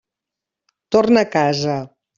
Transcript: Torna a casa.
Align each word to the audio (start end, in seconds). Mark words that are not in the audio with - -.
Torna 0.97 1.27
a 1.27 1.31
casa. 1.37 1.81